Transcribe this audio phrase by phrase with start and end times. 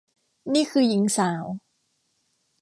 [0.53, 1.45] นี่คือหญิงสาว